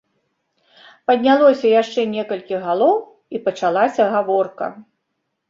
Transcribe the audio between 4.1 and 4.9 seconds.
гаворка.